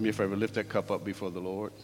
[0.00, 1.74] Do me a favor, lift that cup up before the Lord.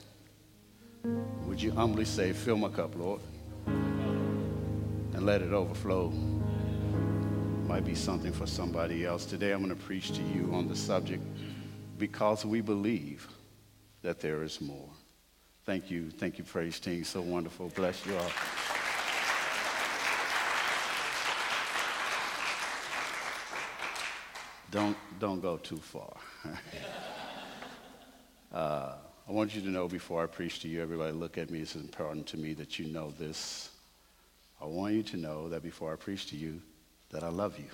[1.44, 3.20] Would you humbly say, Fill my cup, Lord,
[3.66, 6.08] and let it overflow?
[7.68, 9.26] Might be something for somebody else.
[9.26, 11.22] Today I'm going to preach to you on the subject
[11.98, 13.28] because we believe
[14.00, 14.88] that there is more.
[15.66, 16.10] Thank you.
[16.10, 17.04] Thank you, praise team.
[17.04, 17.68] So wonderful.
[17.74, 18.30] Bless you all.
[24.70, 26.16] Don't, don't go too far.
[28.56, 28.94] uh,
[29.28, 31.60] I want you to know before I preach to you, everybody look at me.
[31.60, 33.68] It's important to me that you know this.
[34.62, 36.62] I want you to know that before I preach to you,
[37.10, 37.66] that I love you.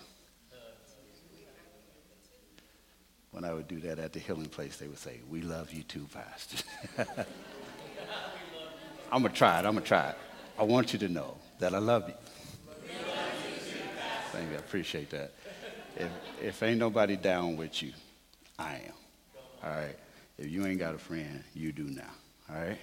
[3.30, 5.84] When I would do that at the healing place, they would say, We love you
[5.84, 6.64] too, Pastor.
[9.12, 9.64] I'm going to try it.
[9.64, 10.16] I'm going to try it.
[10.58, 12.14] I want you to know that I love you.
[14.32, 14.56] Thank you.
[14.56, 15.32] I appreciate that.
[15.96, 16.10] If,
[16.42, 17.92] if ain't nobody down with you,
[18.58, 18.92] I am.
[19.62, 19.96] All right.
[20.42, 22.02] If you ain't got a friend, you do now.
[22.50, 22.76] All right.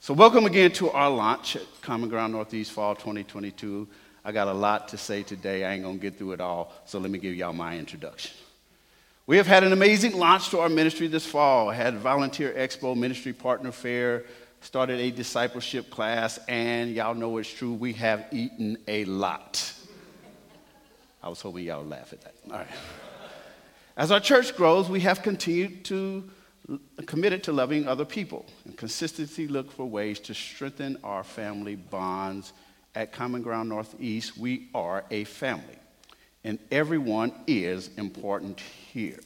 [0.00, 3.86] So welcome again to our launch at Common Ground Northeast Fall 2022.
[4.24, 5.66] I got a lot to say today.
[5.66, 6.72] I ain't gonna get through it all.
[6.86, 8.34] So let me give y'all my introduction.
[9.26, 11.68] We have had an amazing launch to our ministry this fall.
[11.68, 14.24] Had Volunteer Expo, Ministry Partner Fair,
[14.62, 19.74] started a discipleship class, and y'all know it's true, we have eaten a lot.
[21.22, 22.34] I was hoping y'all would laugh at that.
[22.50, 22.66] All right.
[23.94, 26.30] As our church grows, we have continued to
[27.06, 32.52] committed to loving other people and consistently look for ways to strengthen our family bonds.
[32.94, 35.78] At Common Ground Northeast, we are a family,
[36.44, 39.20] and everyone is important here.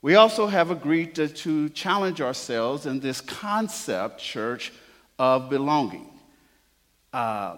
[0.00, 4.72] We also have agreed to, to challenge ourselves in this concept, church,
[5.18, 6.08] of belonging.
[7.12, 7.56] Uh,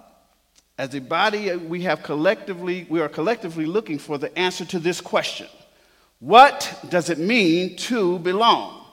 [0.78, 5.00] as a body, we have collectively, we are collectively looking for the answer to this
[5.00, 5.46] question.
[6.18, 8.84] What does it mean to belong?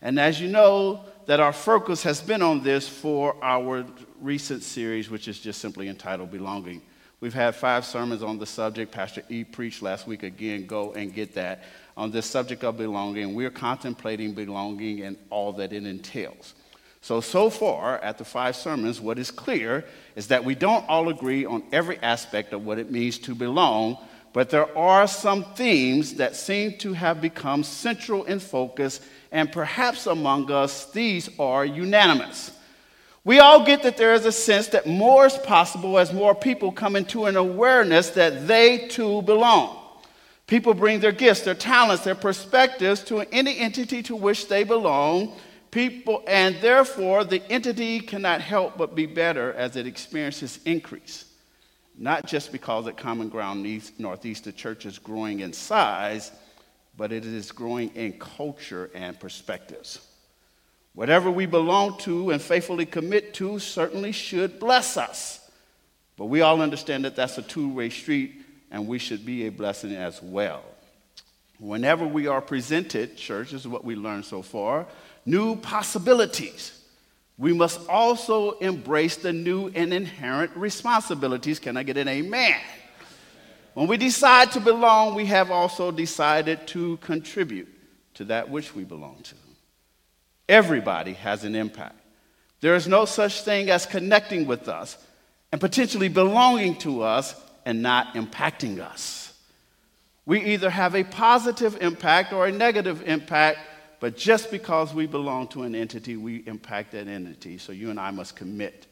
[0.00, 3.86] And as you know, that our focus has been on this for our
[4.20, 6.82] recent series, which is just simply entitled Belonging.
[7.20, 8.90] We've had five sermons on the subject.
[8.90, 10.66] Pastor E preached last week again.
[10.66, 11.62] Go and get that
[11.96, 13.36] on this subject of belonging.
[13.36, 16.54] We're contemplating belonging and all that it entails.
[17.00, 19.84] So, so far at the five sermons, what is clear
[20.16, 23.98] is that we don't all agree on every aspect of what it means to belong,
[24.32, 29.00] but there are some themes that seem to have become central in focus,
[29.30, 32.50] and perhaps among us, these are unanimous.
[33.24, 36.72] We all get that there is a sense that more is possible as more people
[36.72, 39.78] come into an awareness that they too belong.
[40.46, 45.36] People bring their gifts, their talents, their perspectives to any entity to which they belong.
[45.70, 51.31] People, and therefore, the entity cannot help but be better as it experiences increase.
[52.02, 56.32] Not just because at Common Ground East, Northeast, the church is growing in size,
[56.96, 60.04] but it is growing in culture and perspectives.
[60.94, 65.48] Whatever we belong to and faithfully commit to certainly should bless us.
[66.16, 68.34] But we all understand that that's a two way street
[68.72, 70.64] and we should be a blessing as well.
[71.60, 74.88] Whenever we are presented, church, is what we learned so far,
[75.24, 76.81] new possibilities.
[77.38, 81.58] We must also embrace the new and inherent responsibilities.
[81.58, 82.60] Can I get an amen?
[83.74, 87.68] When we decide to belong, we have also decided to contribute
[88.14, 89.34] to that which we belong to.
[90.48, 91.96] Everybody has an impact.
[92.60, 94.98] There is no such thing as connecting with us
[95.50, 97.34] and potentially belonging to us
[97.64, 99.34] and not impacting us.
[100.26, 103.58] We either have a positive impact or a negative impact,
[104.02, 107.56] but just because we belong to an entity, we impact that entity.
[107.56, 108.88] So you and I must commit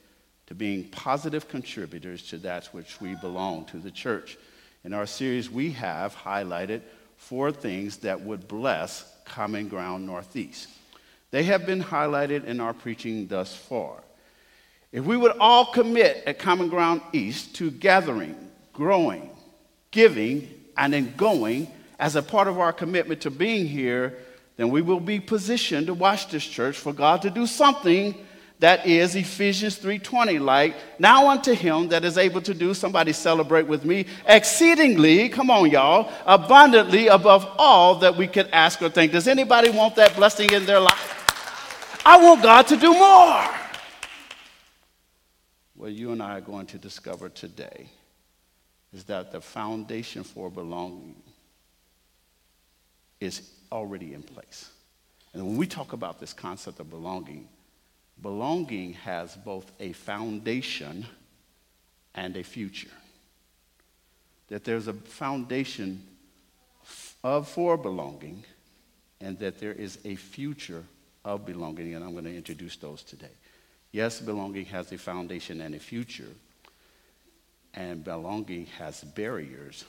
[0.47, 4.39] to being positive contributors to that which we belong to the church.
[4.85, 6.83] In our series, we have highlighted
[7.17, 10.69] four things that would bless Common Ground Northeast.
[11.33, 13.97] They have been highlighted in our preaching thus far.
[14.93, 18.37] If we would all commit at Common Ground East to gathering,
[18.73, 19.29] growing,
[19.91, 21.67] giving, and then going
[21.99, 24.17] as a part of our commitment to being here,
[24.61, 28.15] then we will be positioned to watch this church for God to do something
[28.59, 33.67] that is Ephesians 3:20 like now unto him that is able to do somebody celebrate
[33.67, 39.13] with me exceedingly come on y'all abundantly above all that we could ask or think.
[39.13, 42.03] Does anybody want that blessing in their life?
[42.05, 43.45] I want God to do more.
[45.75, 47.87] What you and I are going to discover today
[48.93, 51.15] is that the foundation for belonging
[53.21, 54.71] is already in place.
[55.33, 57.49] And when we talk about this concept of belonging,
[58.21, 61.07] belonging has both a foundation
[62.15, 62.91] and a future.
[64.49, 66.03] That there's a foundation
[67.23, 68.45] of for belonging,
[69.21, 70.83] and that there is a future
[71.25, 73.31] of belonging, and I'm going to introduce those today.
[73.93, 76.33] Yes, belonging has a foundation and a future,
[77.75, 79.85] and belonging has barriers.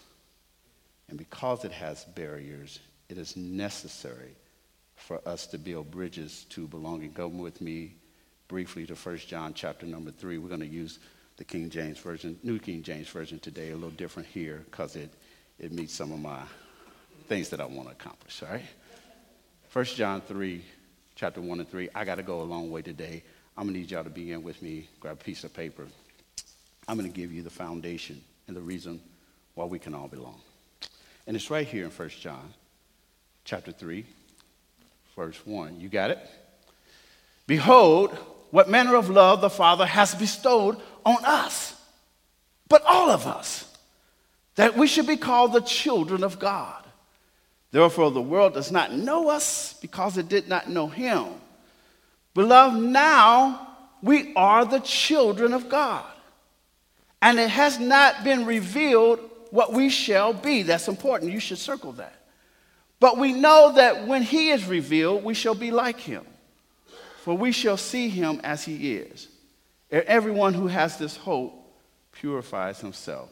[1.09, 2.79] And because it has barriers,
[3.11, 4.33] it is necessary
[4.95, 7.11] for us to build bridges to belonging.
[7.11, 7.95] Go with me
[8.47, 10.37] briefly to 1 John chapter number 3.
[10.37, 10.99] We're going to use
[11.35, 15.13] the King James Version, New King James Version today, a little different here because it,
[15.59, 16.39] it meets some of my
[17.27, 18.63] things that I want to accomplish, all right?
[19.73, 20.63] 1 John 3,
[21.15, 21.89] chapter 1 and 3.
[21.93, 23.23] I got to go a long way today.
[23.57, 24.87] I'm going to need y'all to be in with me.
[25.01, 25.85] Grab a piece of paper.
[26.87, 29.01] I'm going to give you the foundation and the reason
[29.55, 30.39] why we can all belong.
[31.27, 32.53] And it's right here in 1 John
[33.45, 34.05] chapter 3,
[35.15, 35.79] verse 1.
[35.79, 36.19] You got it?
[37.47, 38.11] Behold,
[38.51, 41.75] what manner of love the Father has bestowed on us,
[42.69, 43.65] but all of us,
[44.55, 46.83] that we should be called the children of God.
[47.71, 51.27] Therefore, the world does not know us because it did not know him.
[52.33, 53.67] Beloved, now
[54.01, 56.05] we are the children of God.
[57.21, 59.19] And it has not been revealed
[59.51, 60.63] what we shall be.
[60.63, 61.31] That's important.
[61.31, 62.20] You should circle that.
[63.01, 66.23] But we know that when he is revealed, we shall be like him,
[67.23, 69.27] for we shall see him as he is.
[69.89, 71.51] Everyone who has this hope
[72.11, 73.29] purifies himself,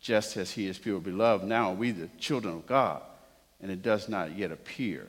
[0.00, 1.00] just as he is pure.
[1.00, 3.02] Beloved, now are we the children of God,
[3.60, 5.08] and it does not yet appear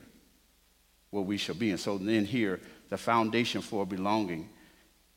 [1.10, 1.70] what we shall be.
[1.70, 2.58] And so then here,
[2.88, 4.48] the foundation for belonging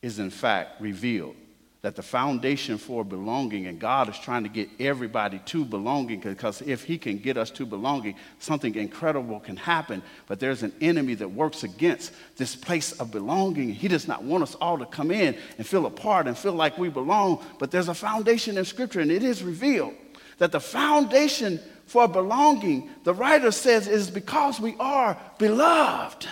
[0.03, 1.35] is in fact revealed
[1.83, 6.61] that the foundation for belonging, and God is trying to get everybody to belonging because
[6.61, 10.01] if He can get us to belonging, something incredible can happen.
[10.25, 13.73] But there's an enemy that works against this place of belonging.
[13.73, 16.77] He does not want us all to come in and feel apart and feel like
[16.77, 17.43] we belong.
[17.59, 19.93] But there's a foundation in Scripture, and it is revealed
[20.37, 26.27] that the foundation for belonging, the writer says, is because we are beloved.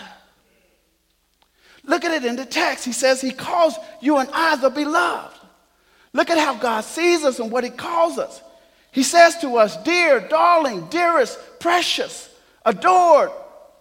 [1.83, 2.86] Look at it in the text.
[2.86, 5.40] He says, He calls you and I the beloved.
[6.13, 8.41] Look at how God sees us and what He calls us.
[8.91, 12.29] He says to us, Dear, darling, dearest, precious,
[12.65, 13.31] adored,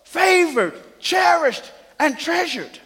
[0.05, 2.79] favored, cherished, and treasured.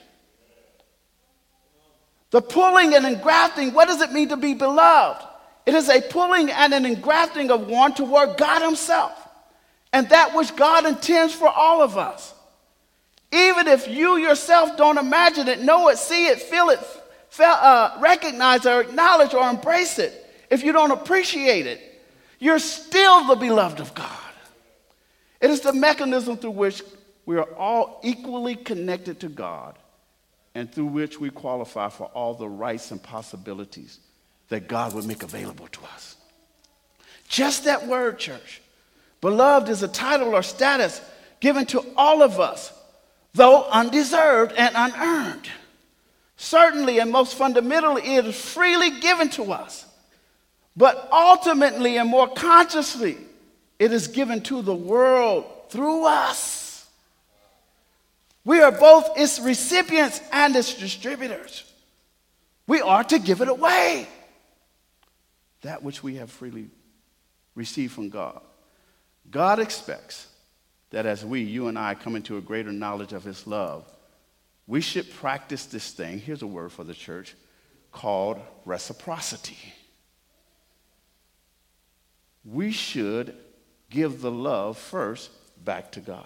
[2.30, 5.24] The pulling and engrafting, what does it mean to be beloved?
[5.66, 9.12] It is a pulling and an engrafting of one toward God Himself
[9.94, 12.34] and that which God intends for all of us.
[13.30, 16.80] Even if you yourself don't imagine it, know it, see it, feel it,
[17.42, 20.12] uh, recognize or acknowledge or embrace it,
[20.50, 21.80] if you don't appreciate it,
[22.38, 24.10] you're still the beloved of God.
[25.40, 26.82] It is the mechanism through which
[27.26, 29.78] we are all equally connected to God
[30.54, 33.98] and through which we qualify for all the rights and possibilities
[34.48, 36.16] that God would make available to us.
[37.28, 38.60] Just that word, church.
[39.20, 41.00] Beloved is a title or status
[41.40, 42.72] given to all of us,
[43.32, 45.48] though undeserved and unearned.
[46.36, 49.86] Certainly and most fundamentally, it is freely given to us.
[50.76, 53.16] But ultimately and more consciously,
[53.78, 56.86] it is given to the world through us.
[58.44, 61.64] We are both its recipients and its distributors.
[62.66, 64.08] We are to give it away.
[65.62, 66.68] That which we have freely
[67.54, 68.40] received from God.
[69.30, 70.26] God expects
[70.90, 73.84] that as we, you and I, come into a greater knowledge of His love,
[74.66, 76.18] we should practice this thing.
[76.18, 77.34] Here's a word for the church
[77.92, 79.58] called reciprocity.
[82.44, 83.34] We should
[83.90, 85.30] give the love first
[85.64, 86.24] back to God.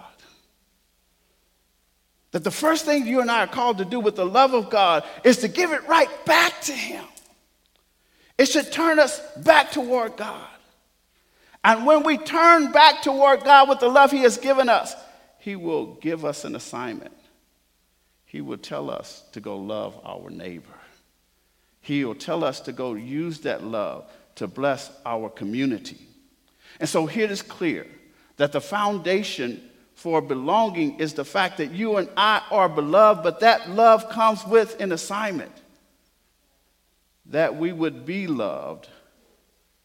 [2.33, 4.71] That the first thing you and I are called to do with the love of
[4.71, 7.05] God is to give it right back to Him.
[8.37, 10.47] It should turn us back toward God.
[11.65, 14.95] And when we turn back toward God with the love He has given us,
[15.39, 17.15] He will give us an assignment.
[18.29, 20.69] He will tell us to go love our neighbor.
[21.81, 24.05] He will tell us to go use that love
[24.35, 25.99] to bless our community.
[26.79, 27.87] And so here it is clear
[28.37, 29.63] that the foundation
[29.95, 34.45] for belonging is the fact that you and I are beloved, but that love comes
[34.45, 35.51] with an assignment
[37.31, 38.89] that we would be loved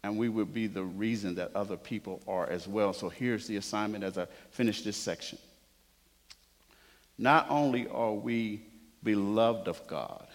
[0.03, 2.91] and we would be the reason that other people are as well.
[2.91, 5.39] So here's the assignment as I finish this section.
[7.17, 8.61] Not only are we
[9.03, 10.27] beloved of God,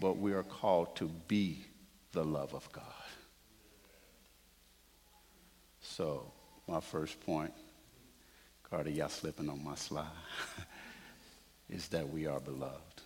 [0.00, 1.64] but we are called to be
[2.12, 2.84] the love of God.
[5.80, 6.30] So,
[6.68, 7.52] my first point,
[8.68, 10.04] Carter, y'all slipping on my slide,
[11.70, 13.02] is that we are beloved.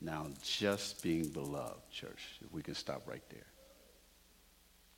[0.00, 3.46] Now, just being beloved, church, if we can stop right there,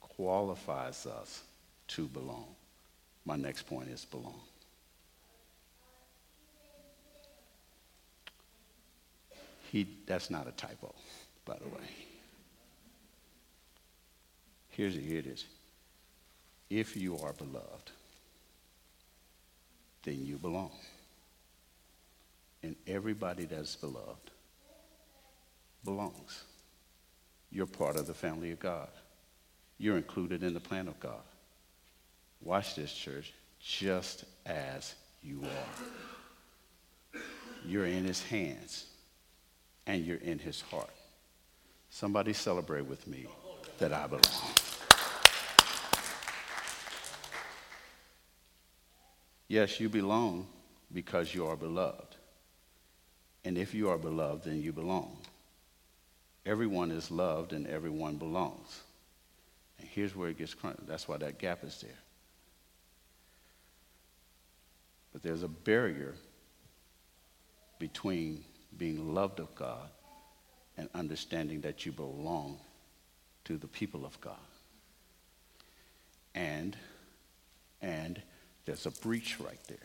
[0.01, 1.43] qualifies us
[1.89, 2.55] to belong.
[3.25, 4.41] My next point is belong.
[9.71, 10.95] He, that's not a typo,
[11.45, 11.89] by the way.
[14.69, 15.45] Here's here it is.
[16.69, 17.91] If you are beloved,
[20.03, 20.73] then you belong.
[22.63, 24.31] And everybody that's beloved
[25.85, 26.45] belongs.
[27.51, 28.89] You're part of the family of God.
[29.79, 31.23] You're included in the plan of God.
[32.43, 37.21] Watch this, church, just as you are.
[37.65, 38.87] You're in his hands
[39.87, 40.91] and you're in his heart.
[41.91, 43.27] Somebody celebrate with me
[43.79, 44.23] that I belong.
[49.49, 50.47] Yes, you belong
[50.93, 52.17] because you are beloved.
[53.45, 55.17] And if you are beloved, then you belong.
[56.45, 58.81] Everyone is loved and everyone belongs.
[59.79, 60.87] And here's where it gets crunched.
[60.87, 61.91] That's why that gap is there.
[65.13, 66.15] But there's a barrier
[67.79, 68.45] between
[68.79, 69.89] being loved of God
[70.77, 72.59] and understanding that you belong
[73.45, 74.35] to the people of God.
[76.35, 76.77] And,
[77.81, 78.21] and
[78.65, 79.79] there's a breach right there.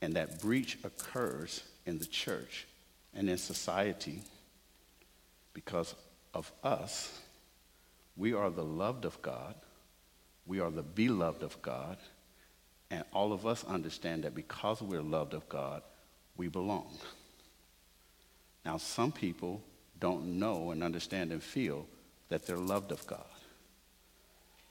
[0.00, 2.66] And that breach occurs in the church
[3.14, 4.22] and in society
[5.54, 5.94] because
[6.34, 7.20] of us.
[8.16, 9.54] We are the loved of God.
[10.46, 11.96] We are the beloved of God.
[12.90, 15.82] And all of us understand that because we're loved of God,
[16.36, 16.90] we belong.
[18.64, 19.62] Now, some people
[20.00, 21.86] don't know and understand and feel
[22.28, 23.20] that they're loved of God.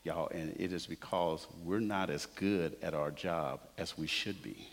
[0.03, 4.41] Y'all, and it is because we're not as good at our job as we should
[4.43, 4.67] be.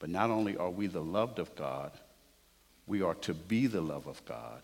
[0.00, 1.92] But not only are we the loved of God,
[2.86, 4.62] we are to be the love of God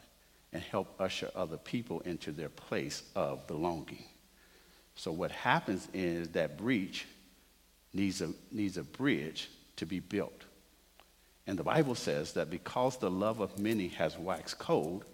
[0.53, 4.05] and help usher other people into their place of belonging.
[4.97, 7.07] So what happens is that breach
[7.95, 10.45] needs a, needs a bridge to be built.
[11.51, 15.05] And the Bible says that because the love of many has waxed cold,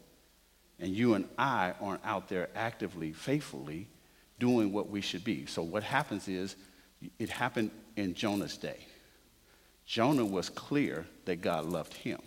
[0.78, 3.88] and you and I aren't out there actively, faithfully
[4.38, 5.46] doing what we should be.
[5.46, 6.54] So what happens is,
[7.18, 8.86] it happened in Jonah's day.
[9.86, 12.20] Jonah was clear that God loved him.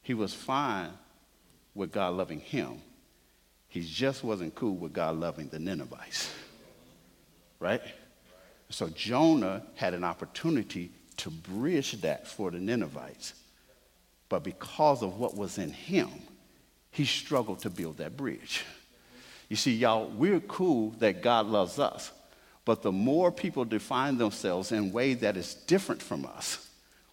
[0.00, 0.88] He was fine
[1.74, 2.80] with God loving him.
[3.68, 6.32] He just wasn't cool with God loving the Ninevites.
[7.58, 7.82] Right?
[8.70, 13.34] So Jonah had an opportunity to bridge that for the Ninevites.
[14.28, 16.08] But because of what was in him,
[16.90, 18.64] he struggled to build that bridge.
[19.48, 22.12] You see, y'all, we're cool that God loves us,
[22.64, 26.68] but the more people define themselves in a way that is different from us,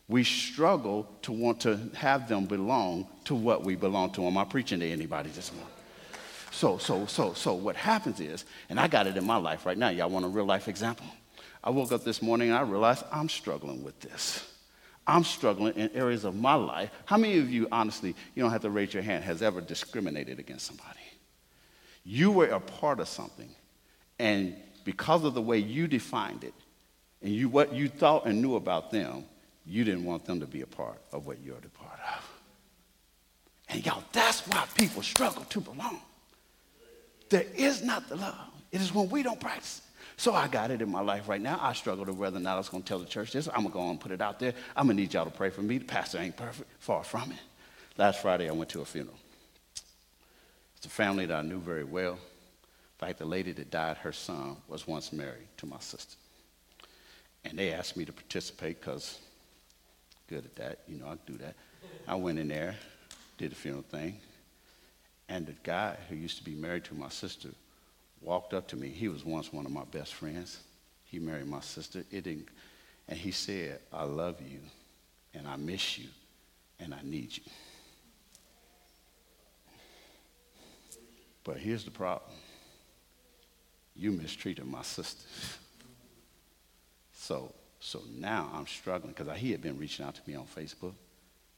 [0.08, 4.26] we struggle to want to have them belong to what we belong to.
[4.26, 5.74] Am I preaching to anybody this morning?
[6.52, 9.78] So, so, so, so what happens is, and I got it in my life right
[9.78, 9.90] now.
[9.90, 11.06] Y'all want a real life example?
[11.68, 14.50] I woke up this morning and I realized I'm struggling with this.
[15.06, 16.90] I'm struggling in areas of my life.
[17.04, 20.40] How many of you, honestly, you don't have to raise your hand, has ever discriminated
[20.40, 21.02] against somebody?
[22.06, 23.50] You were a part of something,
[24.18, 24.56] and
[24.86, 26.54] because of the way you defined it,
[27.22, 29.26] and you, what you thought and knew about them,
[29.66, 32.32] you didn't want them to be a part of what you're a part of.
[33.68, 36.00] And y'all, that's why people struggle to belong.
[37.28, 38.54] There is not the love.
[38.72, 39.82] It is when we don't practice
[40.16, 41.60] so I got it in my life right now.
[41.62, 43.48] I struggle to whether or not I was going to tell the church this.
[43.48, 44.54] I'm going to go and put it out there.
[44.76, 45.78] I'm going to need y'all to pray for me.
[45.78, 47.40] The pastor ain't perfect, far from it.
[47.98, 49.18] Last Friday, I went to a funeral.
[50.78, 52.14] It's a family that I knew very well.
[52.14, 56.16] In fact, the lady that died, her son was once married to my sister.
[57.44, 59.20] And they asked me to participate because
[60.28, 60.80] good at that.
[60.88, 61.56] You know, I do that.
[62.08, 62.76] I went in there,
[63.38, 64.20] did the funeral thing.
[65.30, 67.50] And the guy who used to be married to my sister
[68.22, 68.90] walked up to me.
[68.90, 70.60] He was once one of my best friends.
[71.06, 72.04] He married my sister.
[72.12, 72.50] It didn't,
[73.08, 74.60] and he said, I love you,
[75.34, 76.10] and I miss you,
[76.80, 77.44] and I need you.
[81.44, 82.32] But here's the problem
[83.96, 85.26] you mistreated my sister.
[87.14, 90.94] So, so now I'm struggling because he had been reaching out to me on Facebook.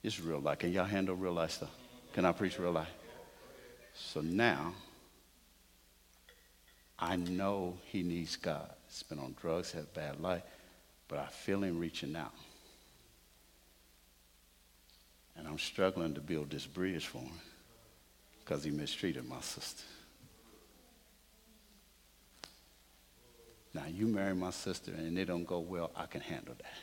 [0.01, 0.60] It's real life.
[0.60, 1.72] Can y'all handle real life stuff?
[2.13, 2.88] Can I preach real life?
[3.94, 4.74] So now
[7.01, 8.70] I know he needs God.
[8.88, 10.44] He's been on drugs, had a bad life,
[11.08, 12.34] but I feel him reaching out.
[15.38, 17.39] And I'm struggling to build this bridge for him
[18.39, 19.84] because he mistreated my sister.
[23.74, 26.74] Now, you marry my sister and it don't go well, I can handle that.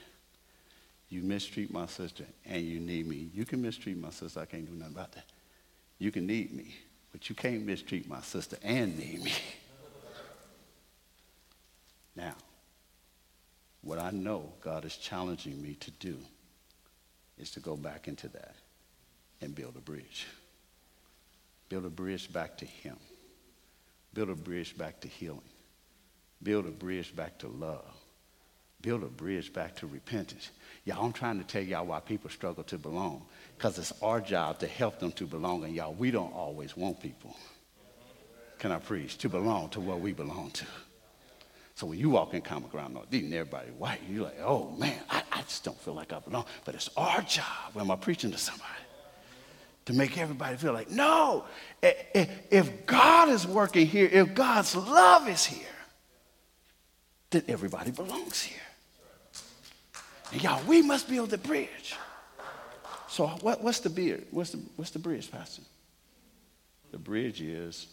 [1.10, 3.28] You mistreat my sister and you need me.
[3.34, 5.26] You can mistreat my sister, I can't do nothing about that.
[5.98, 6.74] You can need me,
[7.12, 9.32] but you can't mistreat my sister and need me.
[12.16, 12.34] Now,
[13.86, 16.16] What I know God is challenging me to do
[17.38, 18.56] is to go back into that
[19.40, 20.26] and build a bridge.
[21.68, 22.96] Build a bridge back to Him.
[24.12, 25.40] Build a bridge back to healing.
[26.42, 27.84] Build a bridge back to love.
[28.82, 30.50] Build a bridge back to repentance.
[30.84, 33.24] Y'all, I'm trying to tell y'all why people struggle to belong.
[33.56, 35.62] Because it's our job to help them to belong.
[35.62, 37.36] And y'all, we don't always want people.
[38.58, 39.16] Can I preach?
[39.18, 40.66] To belong to what we belong to.
[41.76, 44.98] So when you walk in common ground north, and everybody white, you're like, oh man,
[45.10, 46.46] I, I just don't feel like I belong.
[46.64, 48.70] But it's our job when I'm preaching to somebody
[49.84, 51.44] to make everybody feel like, no,
[51.82, 55.66] if God is working here, if God's love is here,
[57.28, 58.58] then everybody belongs here.
[60.32, 61.94] And y'all, we must build the bridge.
[63.06, 64.26] So what, what's the beard?
[64.30, 65.62] What's the, what's the bridge, Pastor?
[66.90, 67.86] The bridge is,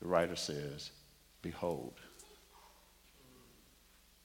[0.00, 0.90] the writer says,
[1.42, 2.00] behold,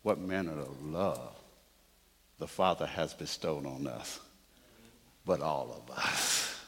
[0.03, 1.35] what manner of love
[2.39, 4.19] the Father has bestowed on us,
[5.25, 6.59] but all of us.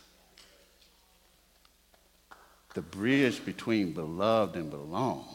[2.73, 5.25] The bridge between beloved and belong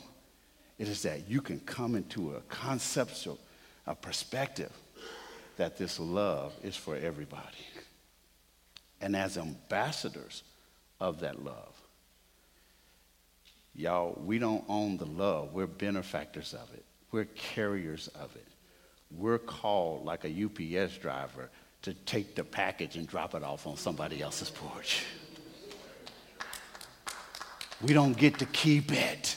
[0.79, 3.39] it is that you can come into a conceptual
[3.87, 4.71] a perspective
[5.57, 7.67] that this love is for everybody.
[9.01, 10.43] And as ambassadors
[11.01, 11.75] of that love,
[13.75, 15.55] y'all, we don't own the love.
[15.55, 16.85] We're benefactors of it.
[17.11, 18.47] We're carriers of it.
[19.11, 21.51] We're called like a UPS driver
[21.83, 25.05] to take the package and drop it off on somebody else's porch.
[27.81, 29.37] We don't get to keep it.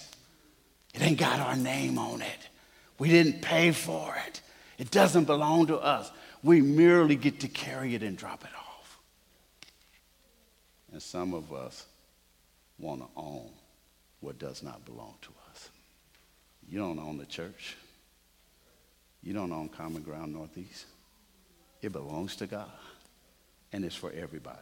[0.93, 2.49] It ain't got our name on it.
[2.97, 4.41] We didn't pay for it.
[4.77, 6.11] It doesn't belong to us.
[6.43, 8.99] We merely get to carry it and drop it off.
[10.91, 11.85] And some of us
[12.79, 13.49] want to own
[14.19, 15.40] what does not belong to us.
[16.71, 17.75] You don't own the church.
[19.21, 20.85] You don't own Common Ground Northeast.
[21.81, 22.71] It belongs to God,
[23.73, 24.57] and it's for everybody.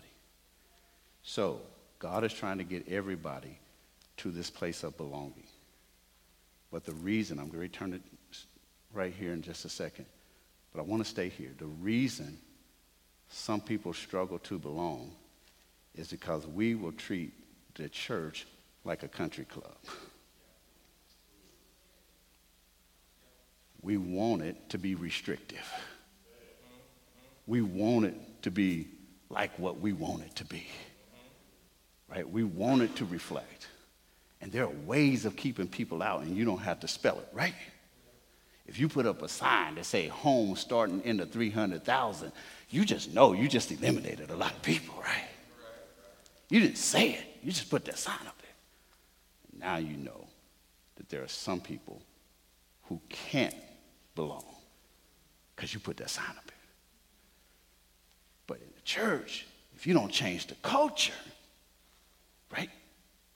[1.21, 1.61] So,
[1.99, 3.59] God is trying to get everybody
[4.17, 5.43] to this place of belonging.
[6.71, 8.01] But the reason, I'm going to return it
[8.91, 10.05] right here in just a second,
[10.73, 11.51] but I want to stay here.
[11.59, 12.39] The reason
[13.29, 15.11] some people struggle to belong
[15.95, 17.33] is because we will treat
[17.75, 18.47] the church
[18.83, 19.77] like a country club.
[23.81, 25.65] We want it to be restrictive.
[27.47, 28.87] We want it to be
[29.29, 30.67] like what we want it to be.
[32.09, 32.29] Right?
[32.29, 33.67] We want it to reflect.
[34.41, 37.27] And there are ways of keeping people out, and you don't have to spell it,
[37.33, 37.53] right?
[38.67, 42.31] If you put up a sign that say home starting in the 300,000,
[42.69, 45.27] you just know you just eliminated a lot of people, right?
[46.49, 47.23] You didn't say it.
[47.43, 49.59] You just put that sign up there.
[49.59, 50.27] Now you know
[50.95, 52.01] that there are some people
[52.83, 53.55] who can't
[54.19, 54.43] belong
[55.55, 56.67] because you put that sign up there.
[58.47, 59.45] But in the church,
[59.77, 61.21] if you don't change the culture,
[62.51, 62.69] right?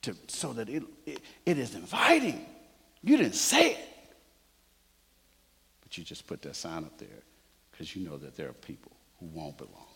[0.04, 2.44] to, so that it, it, it is inviting.
[3.02, 3.88] You didn't say it.
[5.82, 7.22] But you just put that sign up there
[7.70, 9.88] because you know that there are people who won't belong.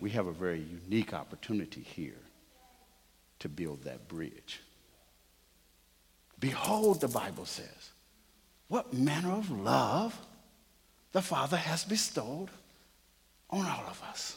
[0.00, 2.20] We have a very unique opportunity here
[3.38, 4.60] to build that bridge.
[6.38, 7.93] Behold, the Bible says,
[8.74, 10.18] what manner of love
[11.12, 12.48] the Father has bestowed
[13.48, 14.36] on all of us.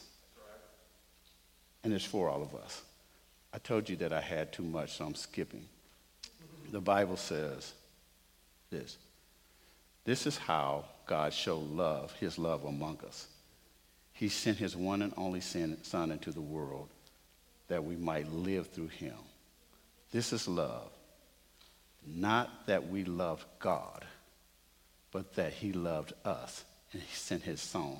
[1.84, 2.84] And it's for all of us.
[3.52, 5.65] I told you that I had too much, so I'm skipping.
[6.71, 7.73] The Bible says
[8.69, 9.00] this
[10.06, 13.26] This is how God showed love, his love among us.
[14.13, 16.89] He sent his one and only Son into the world
[17.69, 19.17] that we might live through him.
[20.12, 20.91] This is love.
[22.06, 24.06] Not that we love God,
[25.12, 27.98] but that he loved us and he sent his son,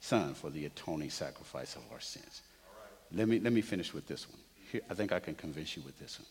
[0.00, 2.42] son for the atoning sacrifice of our sins.
[3.12, 4.40] Let, me, let me finish with this one.
[4.72, 6.28] Here, I think I can convince you with this one.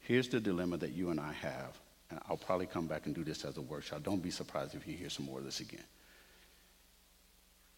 [0.00, 1.78] Here's the dilemma that you and I have,
[2.10, 4.02] and I'll probably come back and do this as a workshop.
[4.02, 5.84] Don't be surprised if you hear some more of this again.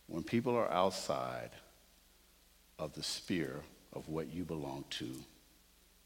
[0.06, 1.50] When people are outside
[2.78, 3.60] of the sphere
[3.92, 5.12] of what you belong to,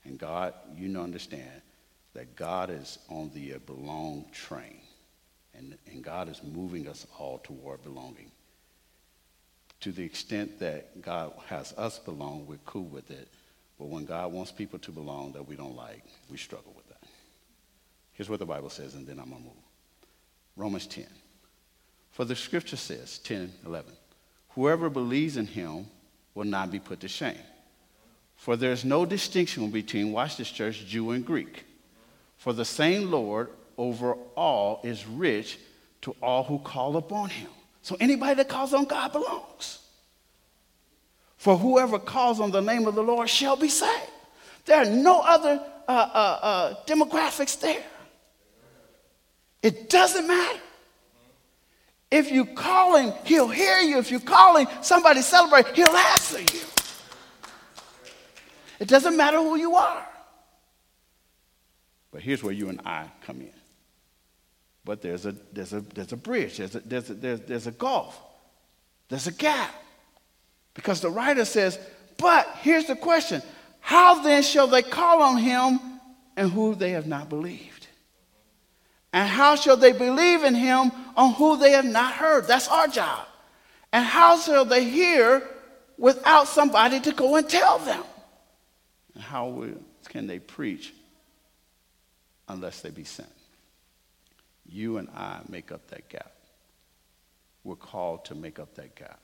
[0.04, 1.62] and God, you know, understand
[2.14, 4.80] that God is on the uh, belong train,
[5.56, 8.30] and, and God is moving us all toward belonging
[9.84, 13.28] to the extent that God has us belong, we're cool with it.
[13.78, 17.06] But when God wants people to belong that we don't like, we struggle with that.
[18.14, 19.56] Here's what the Bible says, and then I'm going to move.
[20.56, 21.04] Romans 10.
[22.12, 23.92] For the scripture says, 10, 11,
[24.50, 25.84] whoever believes in him
[26.34, 27.36] will not be put to shame.
[28.36, 31.66] For there's no distinction between, watch this church, Jew and Greek.
[32.36, 35.58] For the same Lord over all is rich
[36.02, 37.48] to all who call upon him.
[37.82, 39.80] So anybody that calls on God belongs.
[41.36, 44.10] For whoever calls on the name of the Lord shall be saved.
[44.64, 47.82] There are no other uh, uh, uh, demographics there.
[49.62, 50.60] It doesn't matter.
[52.10, 53.98] If you call him, he'll hear you.
[53.98, 56.60] If you call him, somebody celebrate, he'll answer you.
[58.78, 60.06] It doesn't matter who you are.
[62.14, 63.50] But here's where you and I come in.
[64.84, 67.72] But there's a, there's a, there's a bridge, there's a, there's, a, there's, there's a
[67.72, 68.16] gulf,
[69.08, 69.74] there's a gap.
[70.74, 71.76] Because the writer says,
[72.16, 73.42] but here's the question
[73.80, 75.80] How then shall they call on him
[76.36, 77.88] and who they have not believed?
[79.12, 82.46] And how shall they believe in him on who they have not heard?
[82.46, 83.26] That's our job.
[83.92, 85.42] And how shall they hear
[85.98, 88.04] without somebody to go and tell them?
[89.14, 89.74] And how will,
[90.08, 90.92] can they preach
[92.48, 93.32] unless they be sent?
[94.66, 96.32] You and I make up that gap.
[97.62, 99.20] We're called to make up that gap.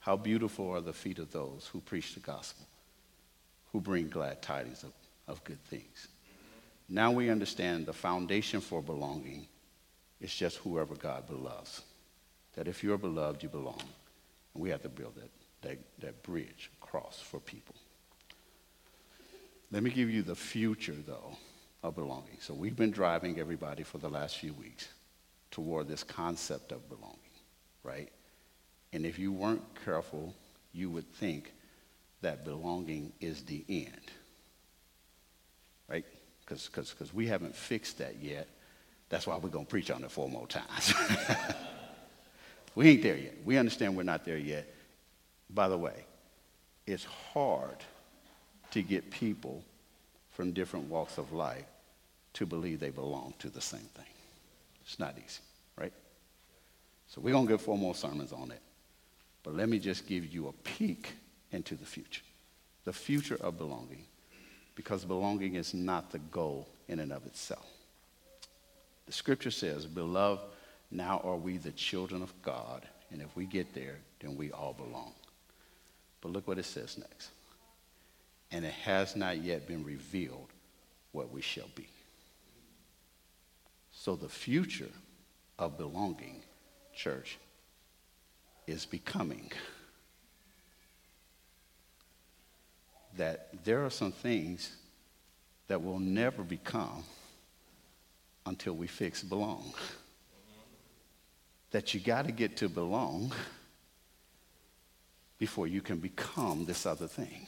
[0.00, 2.66] How beautiful are the feet of those who preach the gospel,
[3.72, 4.92] who bring glad tidings of,
[5.28, 6.08] of good things.
[6.88, 9.46] Now we understand the foundation for belonging
[10.20, 11.82] is just whoever God loves.
[12.54, 13.82] That if you're beloved, you belong.
[14.54, 15.30] And we have to build that,
[15.62, 17.74] that, that bridge across for people.
[19.70, 21.36] Let me give you the future, though,
[21.82, 22.38] of belonging.
[22.40, 24.88] So we've been driving everybody for the last few weeks
[25.50, 27.18] toward this concept of belonging,
[27.82, 28.08] right?
[28.92, 30.34] And if you weren't careful,
[30.72, 31.52] you would think
[32.20, 34.10] that belonging is the end,
[35.88, 36.04] right?
[36.46, 38.48] Because we haven't fixed that yet.
[39.08, 40.94] That's why we're going to preach on it four more times.
[42.74, 43.34] we ain't there yet.
[43.44, 44.72] We understand we're not there yet.
[45.50, 46.04] By the way,
[46.86, 47.76] it's hard
[48.70, 49.62] to get people
[50.30, 51.66] from different walks of life
[52.34, 54.04] to believe they belong to the same thing.
[54.84, 55.40] It's not easy,
[55.76, 55.92] right?
[57.08, 58.60] So we're going to get four more sermons on it.
[59.42, 61.12] But let me just give you a peek
[61.50, 62.22] into the future.
[62.84, 64.04] The future of belonging.
[64.74, 67.66] Because belonging is not the goal in and of itself.
[69.06, 70.42] The scripture says, Beloved,
[70.90, 72.86] now are we the children of God.
[73.10, 75.12] And if we get there, then we all belong.
[76.20, 77.30] But look what it says next.
[78.50, 80.48] And it has not yet been revealed
[81.12, 81.88] what we shall be.
[84.02, 84.90] So the future
[85.60, 86.42] of belonging,
[86.92, 87.38] church,
[88.66, 89.52] is becoming.
[93.16, 94.72] That there are some things
[95.68, 97.04] that will never become
[98.44, 99.72] until we fix belong.
[101.70, 103.32] That you got to get to belong
[105.38, 107.46] before you can become this other thing.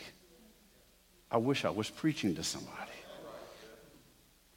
[1.33, 2.94] I wish I was preaching to somebody.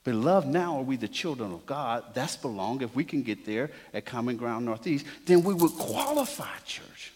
[0.07, 2.01] Beloved, now are we the children of God.
[2.13, 2.81] That's belong.
[2.81, 7.11] If we can get there at Common Ground Northeast, then we would qualify, church,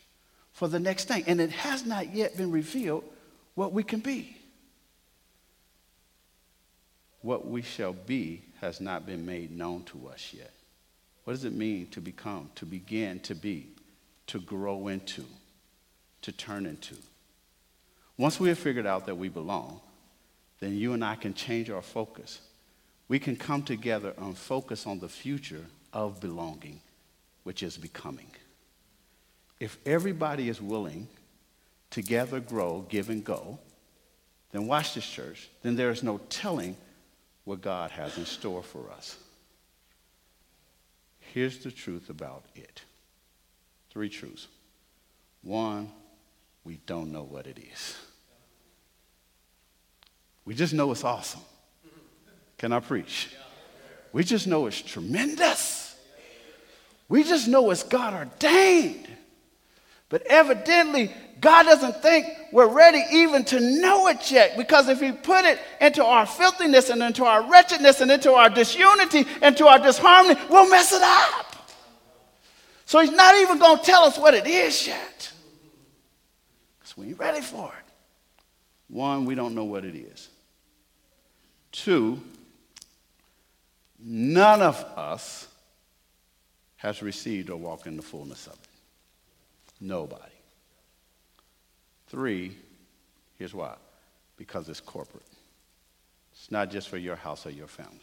[0.51, 1.23] for the next thing.
[1.25, 3.05] And it has not yet been revealed
[3.55, 4.35] what we can be.
[7.21, 10.51] What we shall be has not been made known to us yet.
[11.23, 13.69] What does it mean to become, to begin to be,
[14.27, 15.23] to grow into,
[16.23, 16.97] to turn into?
[18.17, 19.79] Once we have figured out that we belong,
[20.59, 22.41] then you and I can change our focus
[23.11, 26.79] we can come together and focus on the future of belonging,
[27.43, 28.31] which is becoming.
[29.59, 31.09] If everybody is willing
[31.89, 33.59] together grow, give, and go,
[34.53, 36.77] then watch this church, then there is no telling
[37.43, 39.17] what God has in store for us.
[41.19, 42.81] Here's the truth about it
[43.89, 44.47] three truths.
[45.43, 45.91] One,
[46.63, 47.97] we don't know what it is.
[50.45, 51.41] We just know it's awesome.
[52.61, 53.33] Can I preach?
[54.13, 55.95] We just know it's tremendous.
[57.09, 59.07] We just know it's God ordained.
[60.09, 64.57] But evidently, God doesn't think we're ready even to know it yet.
[64.57, 68.51] Because if He put it into our filthiness and into our wretchedness and into our
[68.51, 71.67] disunity and to our disharmony, we'll mess it up.
[72.85, 75.31] So He's not even going to tell us what it is yet.
[76.77, 77.91] Because we ain't ready for it.
[78.87, 80.29] One, we don't know what it is.
[81.71, 82.21] Two,
[84.03, 85.47] None of us
[86.77, 88.69] has received or walked in the fullness of it.
[89.79, 90.23] Nobody.
[92.07, 92.57] Three,
[93.37, 93.75] here's why
[94.37, 95.23] because it's corporate.
[96.33, 98.01] It's not just for your house or your family,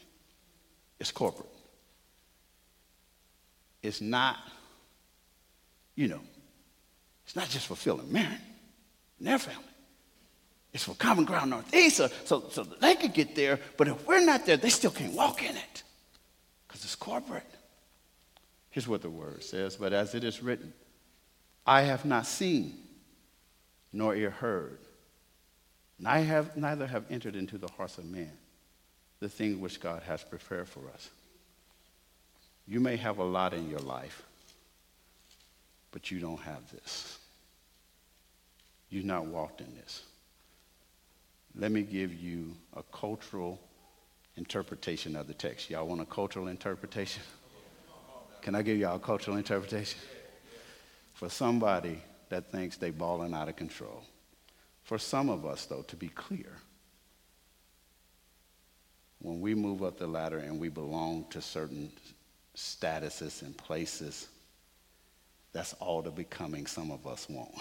[1.00, 1.48] it's corporate.
[3.82, 4.36] It's not,
[5.96, 6.20] you know,
[7.24, 8.38] it's not just for Phil and Mary
[9.18, 9.64] and their family.
[10.72, 14.24] It's for Common Ground Northeast, so, so, so they could get there, but if we're
[14.24, 15.82] not there, they still can't walk in it.
[16.78, 17.42] Because it's corporate.
[18.70, 20.72] Here's what the word says But as it is written,
[21.66, 22.78] I have not seen,
[23.92, 24.78] nor ear heard,
[26.02, 28.30] have, neither have entered into the hearts of man
[29.18, 31.10] the thing which God has prepared for us.
[32.68, 34.22] You may have a lot in your life,
[35.90, 37.18] but you don't have this.
[38.88, 40.02] You've not walked in this.
[41.56, 43.58] Let me give you a cultural
[44.38, 45.68] interpretation of the text.
[45.68, 47.22] Y'all want a cultural interpretation?
[48.40, 50.00] Can I give y'all a cultural interpretation?
[51.12, 54.02] For somebody that thinks they balling out of control.
[54.84, 56.52] For some of us, though, to be clear,
[59.20, 61.90] when we move up the ladder and we belong to certain
[62.56, 64.28] statuses and places,
[65.52, 67.50] that's all the becoming some of us want.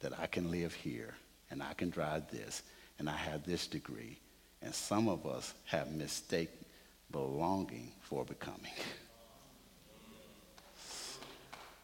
[0.00, 1.14] that I can live here
[1.50, 2.62] and I can drive this
[2.98, 4.18] and I have this degree.
[4.62, 6.64] And some of us have mistaken
[7.10, 8.72] belonging for becoming.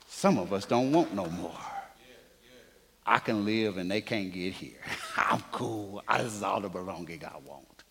[0.09, 1.61] Some of us don't want no more.
[3.07, 4.81] I can live and they can't get here.
[5.17, 6.03] I'm cool.
[6.17, 7.85] This is all the belonging I want.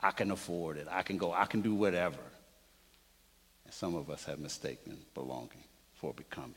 [0.00, 0.86] I can afford it.
[0.90, 1.32] I can go.
[1.32, 2.18] I can do whatever.
[3.64, 6.54] And some of us have mistaken belonging for becoming.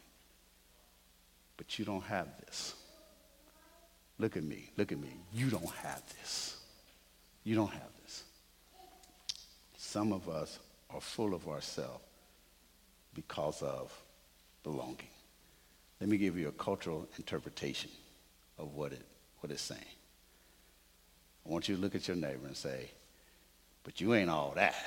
[1.57, 2.75] But you don't have this.
[4.17, 4.69] Look at me.
[4.77, 5.09] Look at me.
[5.33, 6.58] You don't have this.
[7.43, 8.23] You don't have this.
[9.77, 12.03] Some of us are full of ourselves
[13.13, 13.91] because of
[14.63, 15.07] belonging.
[15.99, 17.89] Let me give you a cultural interpretation
[18.57, 19.05] of what, it,
[19.39, 19.81] what it's saying.
[21.45, 22.89] I want you to look at your neighbor and say,
[23.83, 24.75] but you ain't all that.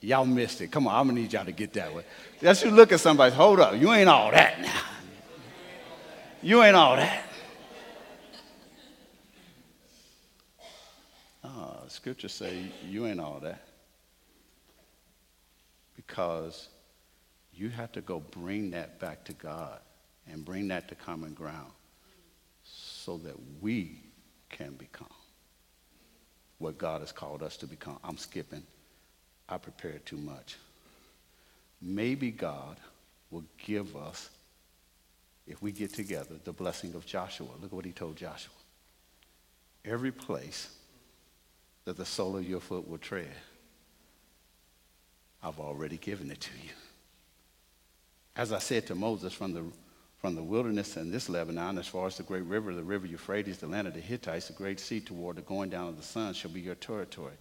[0.00, 0.70] y'all missed it.
[0.70, 2.04] Come on, I'm gonna need y'all to get that way.
[2.40, 4.80] That's you look at somebody, hold up, you ain't all that now.
[6.42, 7.24] You ain't all that.
[11.44, 13.68] Uh, oh, scripture say you ain't all that.
[15.94, 16.68] Because
[17.54, 19.78] you have to go bring that back to God
[20.30, 21.70] and bring that to common ground
[22.64, 24.00] so that we
[24.50, 25.06] can become
[26.58, 27.98] what God has called us to become.
[28.02, 28.62] I'm skipping.
[29.48, 30.56] I prepared too much.
[31.80, 32.76] Maybe God
[33.30, 34.30] will give us,
[35.52, 37.48] if we get together, the blessing of Joshua.
[37.60, 38.54] Look at what he told Joshua.
[39.84, 40.74] Every place
[41.84, 43.34] that the sole of your foot will tread,
[45.42, 46.70] I've already given it to you.
[48.34, 49.64] As I said to Moses from the
[50.20, 53.58] from the wilderness and this Lebanon, as far as the great river, the river Euphrates,
[53.58, 56.32] the land of the Hittites, the great sea toward the going down of the sun
[56.32, 57.34] shall be your territory.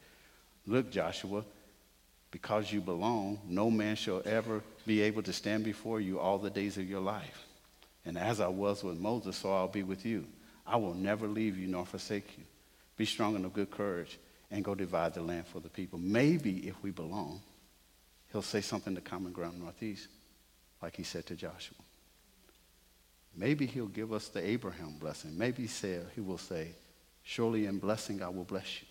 [0.65, 1.45] Look, Joshua,
[2.31, 6.49] because you belong, no man shall ever be able to stand before you all the
[6.49, 7.45] days of your life.
[8.05, 10.25] And as I was with Moses, so I'll be with you.
[10.65, 12.43] I will never leave you nor forsake you.
[12.97, 14.17] Be strong and of good courage
[14.49, 15.99] and go divide the land for the people.
[15.99, 17.41] Maybe if we belong,
[18.31, 20.07] he'll say something to Common Ground Northeast,
[20.81, 21.77] like he said to Joshua.
[23.35, 25.37] Maybe he'll give us the Abraham blessing.
[25.37, 26.69] Maybe he will say,
[27.23, 28.87] Surely in blessing I will bless you,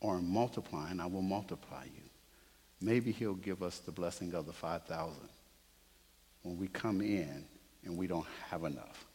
[0.00, 2.02] or in multiplying I will multiply you.
[2.80, 5.14] Maybe he'll give us the blessing of the 5,000
[6.42, 7.44] when we come in
[7.86, 9.06] and we don't have enough.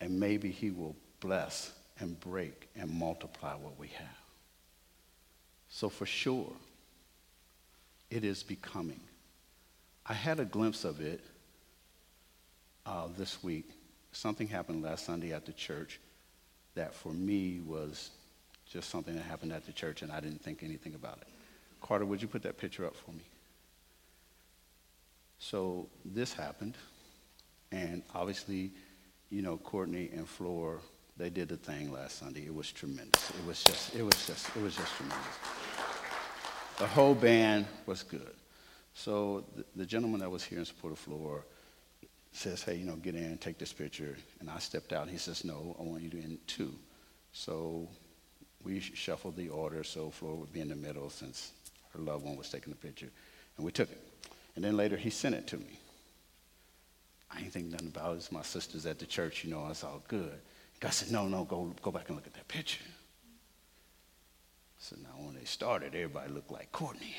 [0.00, 4.06] And maybe he will bless and break and multiply what we have.
[5.68, 6.52] So for sure,
[8.10, 9.00] it is becoming.
[10.06, 11.20] I had a glimpse of it
[12.86, 13.68] uh, this week.
[14.12, 16.00] Something happened last Sunday at the church
[16.74, 18.10] that for me was
[18.70, 21.28] just something that happened at the church and I didn't think anything about it.
[21.80, 23.24] Carter, would you put that picture up for me?
[25.38, 26.76] So this happened,
[27.70, 28.72] and obviously,
[29.30, 30.80] you know, Courtney and Floor,
[31.16, 32.46] they did the thing last Sunday.
[32.46, 33.30] It was tremendous.
[33.30, 35.26] It was just, it was just, it was just tremendous.
[36.78, 38.34] The whole band was good.
[38.94, 41.44] So the, the gentleman that was here in support of Floor,
[42.36, 44.16] says, hey, you know, get in and take this picture.
[44.40, 45.08] And I stepped out.
[45.08, 46.74] He says, no, I want you to in two.
[47.32, 47.88] So
[48.62, 51.52] we shuffled the order so Floor would be in the middle since
[51.94, 53.08] her loved one was taking the picture.
[53.56, 54.05] And we took it.
[54.56, 55.78] And then later he sent it to me.
[57.30, 58.16] I ain't think nothing about it.
[58.16, 60.40] It's my sisters at the church, you know, it's all good.
[60.80, 62.84] God said, no, no, go, go back and look at that picture.
[64.78, 67.14] So now when they started, everybody looked like Courtney.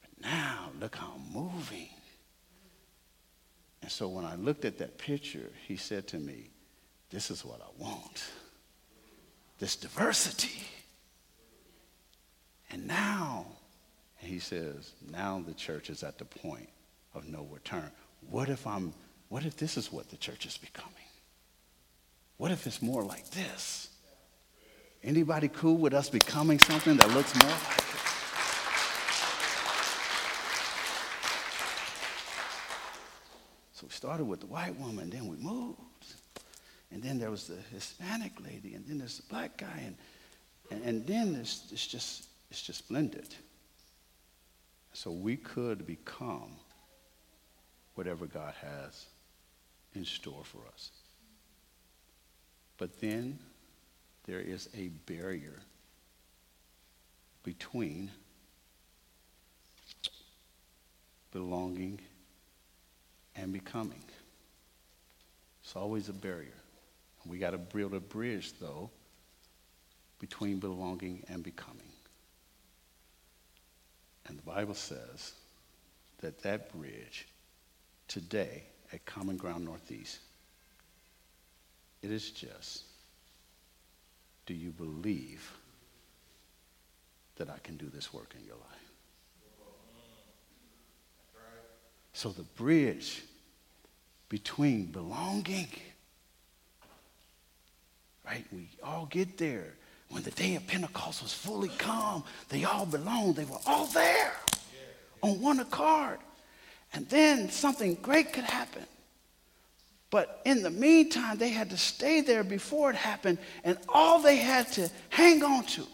[0.00, 1.88] But now look how moving.
[3.82, 6.50] And so when I looked at that picture, he said to me,
[7.10, 8.24] This is what I want
[9.62, 10.66] this diversity.
[12.72, 13.46] And now,
[14.16, 16.68] he says, now the church is at the point
[17.14, 17.90] of no return.
[18.30, 18.94] What if I'm
[19.28, 20.92] what if this is what the church is becoming?
[22.36, 23.88] What if it's more like this?
[25.02, 27.82] Anybody cool with us becoming something that looks more like?
[33.72, 35.78] So we started with the white woman, then we moved.
[36.90, 39.96] And then there was the Hispanic lady, and then there's the black guy, and,
[40.70, 43.34] and, and then there's, it's, just, it's just blended.
[44.92, 46.50] So we could become
[47.94, 49.06] whatever God has
[49.94, 50.90] in store for us.
[52.76, 53.38] But then
[54.26, 55.60] there is a barrier
[57.42, 58.10] between
[61.32, 62.02] belonging
[63.34, 64.04] and becoming.
[65.64, 66.60] It's always a barrier.
[67.24, 68.90] We got to build a bridge, though,
[70.18, 71.91] between belonging and becoming.
[74.26, 75.32] And the Bible says
[76.20, 77.26] that that bridge
[78.08, 80.18] today at Common Ground Northeast,
[82.02, 82.84] it is just,
[84.46, 85.50] do you believe
[87.36, 88.66] that I can do this work in your life?
[92.12, 93.24] So the bridge
[94.28, 95.68] between belonging,
[98.24, 98.44] right?
[98.52, 99.74] We all get there.
[100.12, 103.36] When the day of Pentecost was fully come, they all belonged.
[103.36, 104.34] They were all there
[105.22, 106.18] on one accord.
[106.92, 108.84] And then something great could happen.
[110.10, 114.36] But in the meantime, they had to stay there before it happened, and all they
[114.36, 115.86] had to hang on to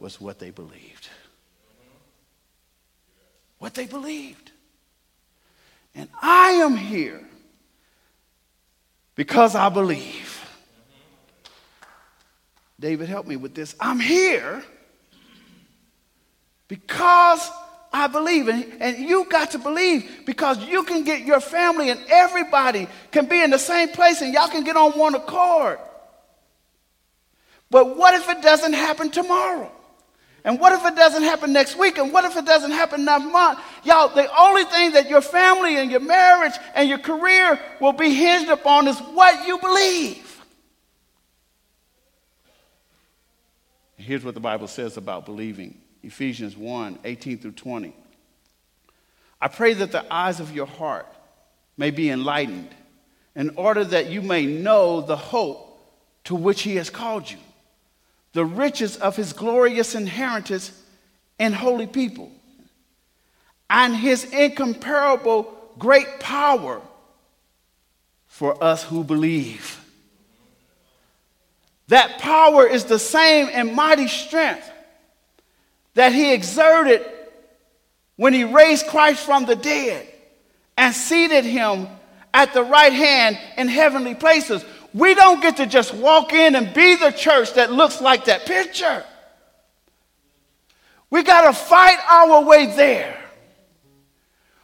[0.00, 1.08] was what they believed.
[3.60, 4.50] What they believed.
[5.94, 7.24] And I am here
[9.14, 10.27] because I believe.
[12.80, 13.74] David, help me with this.
[13.80, 14.62] I'm here
[16.68, 17.50] because
[17.92, 18.48] I believe.
[18.48, 23.26] And, and you got to believe because you can get your family and everybody can
[23.26, 25.78] be in the same place and y'all can get on one accord.
[27.70, 29.72] But what if it doesn't happen tomorrow?
[30.44, 31.98] And what if it doesn't happen next week?
[31.98, 33.58] And what if it doesn't happen next month?
[33.84, 38.14] Y'all, the only thing that your family and your marriage and your career will be
[38.14, 40.27] hinged upon is what you believe.
[44.08, 47.92] Here's what the Bible says about believing Ephesians 1 18 through 20.
[49.38, 51.06] I pray that the eyes of your heart
[51.76, 52.70] may be enlightened
[53.36, 55.78] in order that you may know the hope
[56.24, 57.36] to which he has called you,
[58.32, 60.72] the riches of his glorious inheritance
[61.38, 62.32] in holy people,
[63.68, 66.80] and his incomparable great power
[68.26, 69.77] for us who believe.
[71.88, 74.70] That power is the same and mighty strength
[75.94, 77.04] that he exerted
[78.16, 80.06] when he raised Christ from the dead
[80.76, 81.88] and seated him
[82.32, 84.64] at the right hand in heavenly places.
[84.94, 88.46] We don't get to just walk in and be the church that looks like that
[88.46, 89.04] picture.
[91.10, 93.18] We got to fight our way there.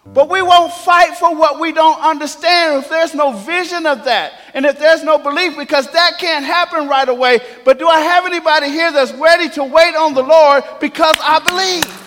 [0.07, 4.33] But we won't fight for what we don't understand if there's no vision of that
[4.53, 7.40] and if there's no belief because that can't happen right away.
[7.64, 11.38] But do I have anybody here that's ready to wait on the Lord because I
[11.40, 12.01] believe?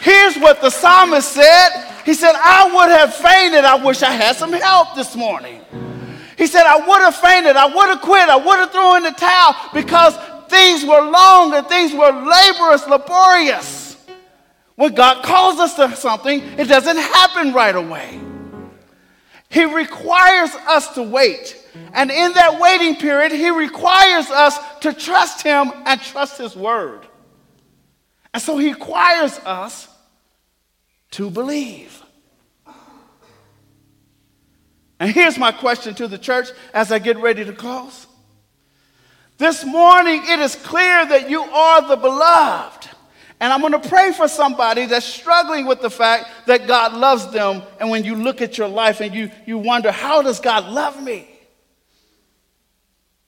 [0.00, 1.70] Here's what the psalmist said
[2.04, 3.64] He said, I would have fainted.
[3.64, 5.62] I wish I had some help this morning.
[6.36, 7.56] He said, I would have fainted.
[7.56, 8.28] I would have quit.
[8.28, 10.14] I would have thrown in the towel because
[10.48, 13.79] things were long and things were laborious, laborious.
[14.80, 18.18] When God calls us to something, it doesn't happen right away.
[19.50, 21.54] He requires us to wait.
[21.92, 27.06] And in that waiting period, He requires us to trust Him and trust His word.
[28.32, 29.86] And so He requires us
[31.10, 32.02] to believe.
[34.98, 38.06] And here's my question to the church as I get ready to close.
[39.36, 42.79] This morning, it is clear that you are the beloved.
[43.40, 47.30] And I'm going to pray for somebody that's struggling with the fact that God loves
[47.32, 47.62] them.
[47.80, 51.02] And when you look at your life and you, you wonder, how does God love
[51.02, 51.26] me?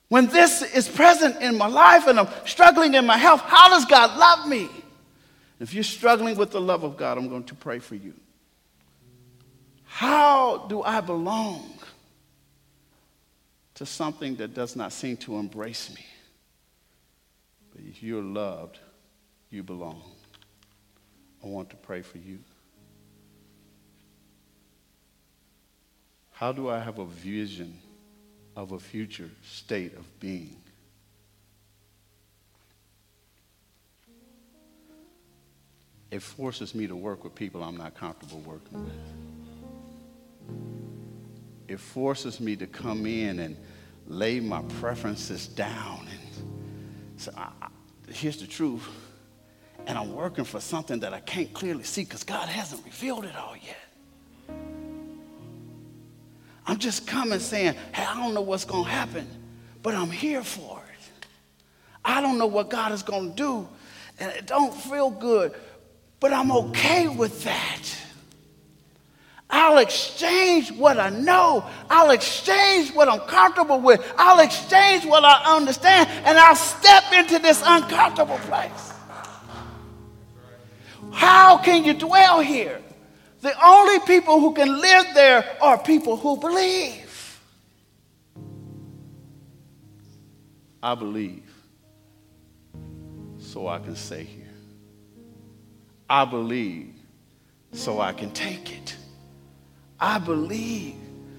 [0.08, 3.86] When this is present in my life and I'm struggling in my health, how does
[3.86, 4.68] God love me?
[5.58, 8.12] If you're struggling with the love of God, I'm going to pray for you.
[9.84, 11.72] How do I belong
[13.76, 16.04] to something that does not seem to embrace me?
[17.74, 18.78] But if you're loved,
[19.52, 20.02] you belong.
[21.44, 22.38] I want to pray for you.
[26.32, 27.78] How do I have a vision
[28.56, 30.56] of a future state of being?
[36.10, 38.98] It forces me to work with people I'm not comfortable working with.
[41.72, 43.56] it forces me to come in and
[44.06, 46.06] lay my preferences down.
[47.26, 47.68] And I,
[48.10, 48.86] here's the truth.
[49.86, 53.36] And I'm working for something that I can't clearly see because God hasn't revealed it
[53.36, 53.76] all yet.
[56.66, 59.26] I'm just coming saying, hey, I don't know what's going to happen,
[59.82, 61.26] but I'm here for it.
[62.04, 63.68] I don't know what God is going to do,
[64.18, 65.54] and it don't feel good,
[66.20, 67.82] but I'm okay with that.
[69.50, 71.68] I'll exchange what I know.
[71.90, 74.00] I'll exchange what I'm comfortable with.
[74.16, 78.91] I'll exchange what I understand, and I'll step into this uncomfortable place.
[81.12, 82.80] How can you dwell here?
[83.40, 87.40] The only people who can live there are people who believe.
[90.82, 91.52] I believe,
[93.38, 94.42] so I can stay here.
[96.10, 96.94] I believe,
[97.72, 98.96] so I can take it.
[100.00, 100.96] I believe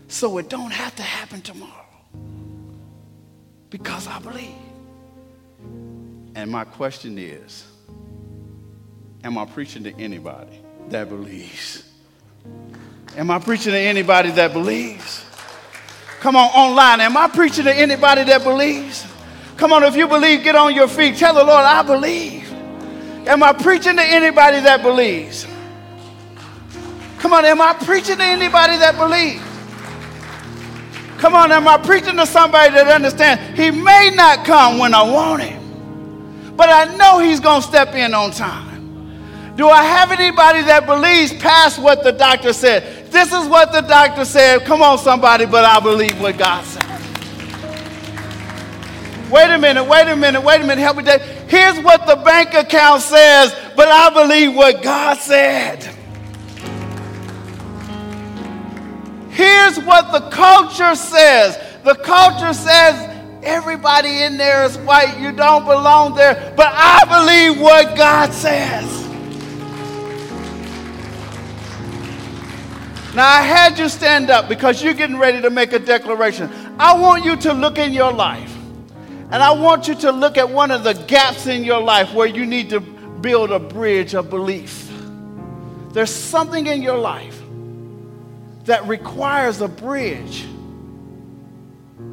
[0.08, 1.72] so it don't have to happen tomorrow.
[3.70, 4.54] Because I believe.
[6.36, 7.66] And my question is,
[9.24, 10.60] am I preaching to anybody
[10.90, 11.84] that believes?
[13.16, 15.26] Am I preaching to anybody that believes?
[16.20, 17.02] Come on, online.
[17.02, 19.06] Am I preaching to anybody that believes?
[19.58, 21.18] Come on, if you believe, get on your feet.
[21.18, 22.52] Tell the Lord, I believe.
[23.28, 25.48] Am I preaching to anybody that believes?
[27.20, 29.42] Come on, am I preaching to anybody that believes?
[31.20, 35.04] Come on, am I preaching to somebody that understands he may not come when I
[35.04, 38.73] want him, but I know he's going to step in on time?
[39.56, 43.12] Do I have anybody that believes past what the doctor said?
[43.12, 44.66] This is what the doctor said.
[44.66, 46.84] Come on, somebody, but I believe what God said.
[49.30, 50.82] Wait a minute, wait a minute, wait a minute.
[50.82, 51.04] Help me.
[51.48, 55.84] Here's what the bank account says, but I believe what God said.
[59.30, 63.10] Here's what the culture says the culture says
[63.44, 69.03] everybody in there is white, you don't belong there, but I believe what God says.
[73.16, 76.52] Now, I had you stand up because you're getting ready to make a declaration.
[76.80, 78.56] I want you to look in your life,
[79.30, 82.26] and I want you to look at one of the gaps in your life where
[82.26, 84.92] you need to build a bridge of belief.
[85.92, 87.40] There's something in your life
[88.66, 90.46] that requires a bridge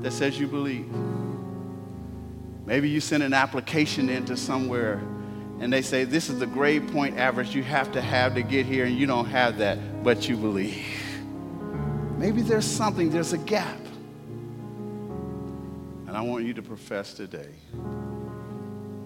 [0.02, 0.86] that says you believe.
[2.66, 5.00] Maybe you sent an application into somewhere
[5.60, 8.66] and they say, This is the grade point average you have to have to get
[8.66, 10.84] here, and you don't have that, but you believe.
[12.16, 13.78] Maybe there's something, there's a gap.
[16.06, 17.50] And I want you to profess today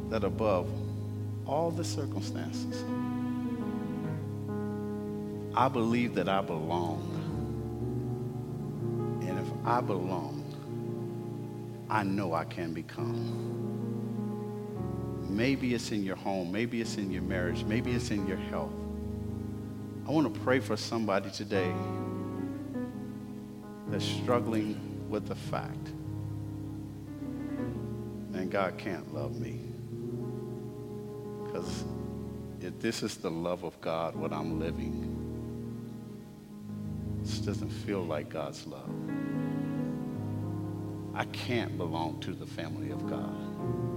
[0.08, 0.70] that above
[1.44, 2.82] all the circumstances,
[5.56, 7.10] I believe that I belong.
[9.26, 10.40] And if I belong,
[11.90, 13.63] I know I can become.
[15.34, 18.72] Maybe it's in your home, maybe it's in your marriage, maybe it's in your health.
[20.06, 21.74] I want to pray for somebody today
[23.88, 25.88] that's struggling with the fact
[28.30, 29.60] man, God can't love me.
[31.44, 31.84] Because
[32.60, 35.10] if this is the love of God, what I'm living,
[37.22, 38.90] this doesn't feel like God's love.
[41.14, 43.93] I can't belong to the family of God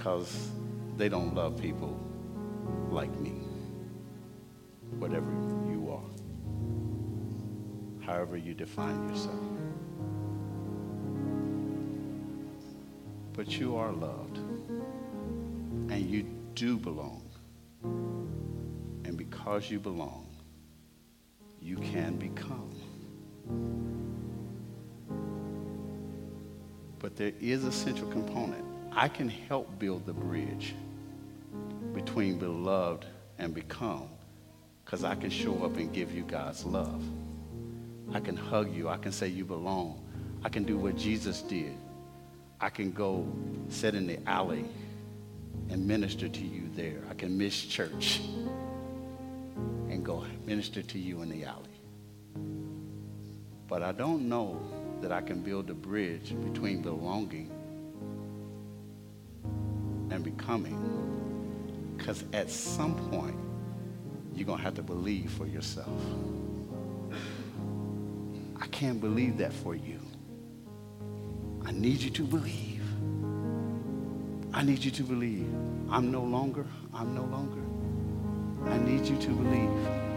[0.00, 0.48] because
[0.96, 1.94] they don't love people
[2.88, 3.34] like me,
[4.98, 5.30] whatever
[5.70, 9.34] you are, however you define yourself.
[13.34, 14.38] But you are loved,
[15.90, 16.24] and you
[16.54, 17.22] do belong.
[17.84, 20.34] And because you belong,
[21.60, 22.70] you can become.
[26.98, 28.69] But there is a central component.
[28.92, 30.74] I can help build the bridge
[31.94, 33.06] between beloved
[33.38, 34.08] and become
[34.84, 37.02] because I can show up and give you God's love.
[38.12, 38.88] I can hug you.
[38.88, 40.04] I can say you belong.
[40.42, 41.72] I can do what Jesus did.
[42.60, 43.26] I can go
[43.68, 44.64] sit in the alley
[45.70, 47.00] and minister to you there.
[47.08, 48.20] I can miss church
[49.88, 51.68] and go minister to you in the alley.
[53.68, 54.60] But I don't know
[55.00, 57.50] that I can build a bridge between belonging
[60.40, 61.94] and becoming.
[61.96, 63.36] Because at some point,
[64.34, 65.88] you're going to have to believe for yourself.
[68.60, 70.00] I can't believe that for you.
[71.64, 72.82] I need you to believe.
[74.52, 75.48] I need you to believe.
[75.90, 77.60] I'm no longer, I'm no longer.
[78.70, 80.09] I need you to believe.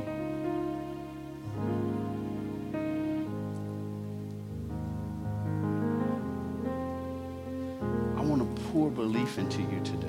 [8.93, 10.07] Belief into you today.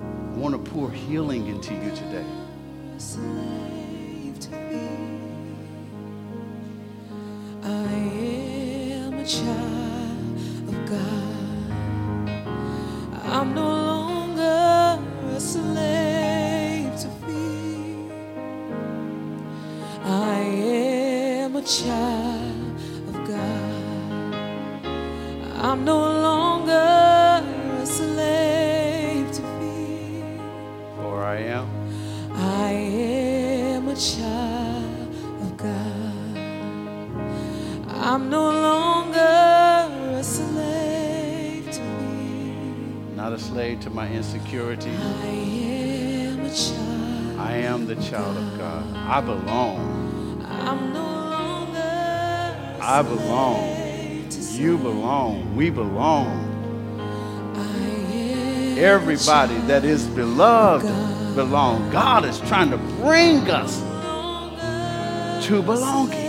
[0.00, 2.26] I want to pour healing into you today.
[7.62, 9.65] I am a child
[43.96, 44.90] my insecurity.
[44.90, 47.40] I am a child.
[47.40, 48.94] I am the child of God.
[48.94, 50.44] I belong.
[50.44, 52.76] I'm no longer.
[52.82, 54.30] I belong.
[54.52, 55.56] You belong.
[55.56, 56.28] We belong.
[58.76, 61.90] Everybody that is beloved belong.
[61.90, 63.80] God is trying to bring us
[65.46, 66.25] to belonging.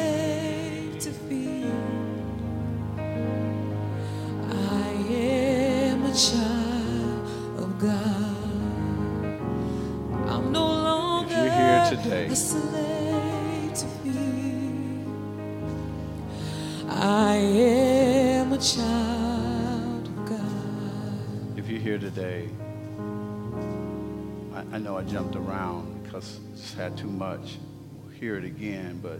[24.97, 27.59] I jumped around because just had too much.
[28.01, 29.19] We'll hear it again, but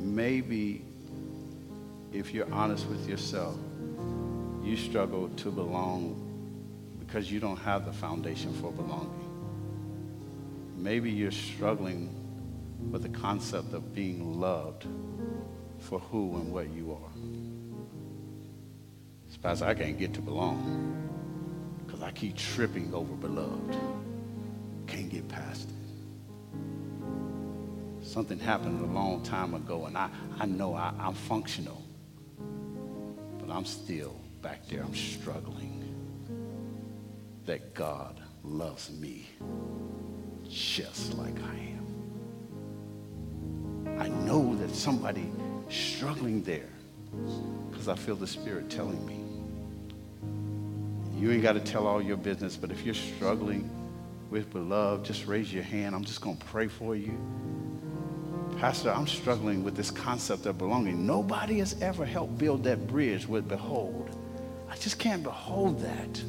[0.00, 0.84] maybe
[2.12, 3.58] if you're honest with yourself,
[4.62, 6.20] you struggle to belong
[7.00, 9.10] because you don't have the foundation for belonging.
[10.76, 12.14] Maybe you're struggling
[12.92, 14.86] with the concept of being loved
[15.80, 17.10] for who and what you are.
[19.42, 21.10] Pastor, I can't get to belong
[21.84, 24.03] because I keep tripping over beloved.
[25.24, 25.74] Get past it.
[28.06, 31.82] Something happened a long time ago, and I, I know I, I'm functional,
[33.38, 34.82] but I'm still back there.
[34.82, 35.80] I'm struggling
[37.46, 39.26] that God loves me
[40.48, 41.86] just like I am.
[43.98, 45.30] I know that somebody
[45.68, 46.68] struggling there
[47.70, 49.20] because I feel the Spirit telling me.
[51.18, 53.70] You ain't got to tell all your business, but if you're struggling
[54.30, 55.94] with beloved, just raise your hand.
[55.94, 57.18] I'm just going to pray for you.
[58.58, 61.06] Pastor, I'm struggling with this concept of belonging.
[61.06, 64.10] Nobody has ever helped build that bridge with behold.
[64.70, 66.22] I just can't behold that.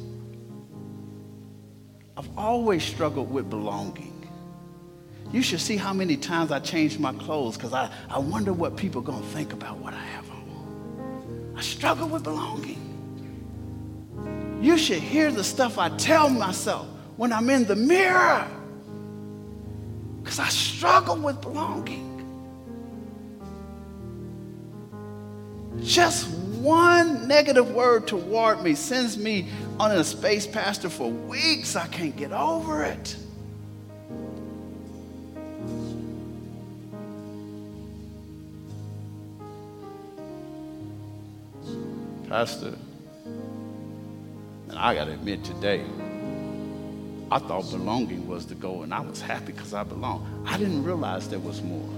[2.16, 4.12] I've always struggled with belonging.
[5.32, 8.76] You should see how many times I change my clothes because I, I wonder what
[8.76, 11.54] people are going to think about what I have on.
[11.56, 12.82] I struggle with belonging.
[14.62, 18.46] You should hear the stuff I tell myself when I'm in the mirror
[20.22, 22.04] because I struggle with belonging.
[25.82, 29.48] Just one negative word toward me sends me
[29.78, 31.76] on a space pastor for weeks.
[31.76, 33.16] I can't get over it.
[42.28, 42.74] Pastor,
[44.68, 45.84] and I got to admit today,
[47.30, 50.48] I thought belonging was the goal, and I was happy because I belonged.
[50.48, 51.88] I didn't realize there was more.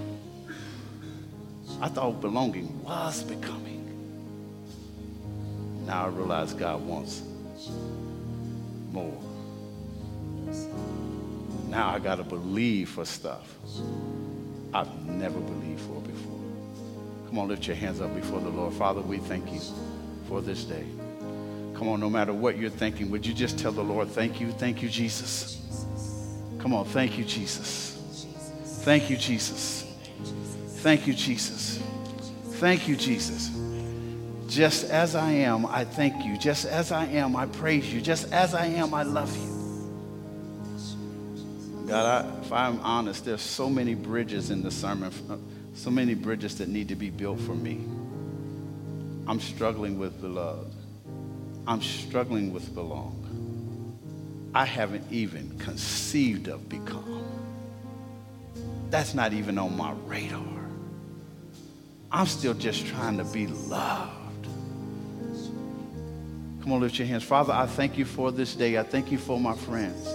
[1.80, 3.84] I thought belonging was becoming.
[5.86, 7.22] Now I realize God wants
[8.90, 9.22] more.
[11.68, 13.54] Now I got to believe for stuff
[14.72, 16.40] I've never believed for before.
[17.26, 18.72] Come on, lift your hands up before the Lord.
[18.74, 19.60] Father, we thank you
[20.26, 20.86] for this day.
[21.78, 24.50] Come on, no matter what you're thinking, would you just tell the Lord, thank you,
[24.50, 25.62] thank you, Jesus.
[26.58, 28.26] Come on, thank you, Jesus.
[28.82, 29.86] Thank you, Jesus.
[30.78, 31.80] Thank you, Jesus.
[32.54, 33.52] Thank you, Jesus.
[34.48, 36.36] Just as I am, I thank you.
[36.36, 38.00] Just as I am, I praise you.
[38.00, 39.46] Just as I am, I love you.
[41.86, 45.12] God, I, if I'm honest, there's so many bridges in the sermon,
[45.74, 47.84] so many bridges that need to be built for me.
[49.28, 50.74] I'm struggling with beloved.
[51.68, 53.14] I'm struggling with belong.
[54.54, 57.26] I haven't even conceived of become.
[58.88, 60.40] That's not even on my radar.
[62.10, 64.46] I'm still just trying to be loved.
[66.62, 67.22] Come on, lift your hands.
[67.22, 68.78] Father, I thank you for this day.
[68.78, 70.08] I thank you for my friends.